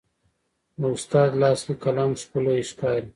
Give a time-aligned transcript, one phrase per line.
[0.79, 3.09] د استاد لاس کې قلم ښکلی ښکاري.